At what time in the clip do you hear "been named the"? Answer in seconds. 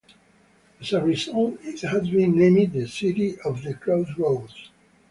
2.09-2.87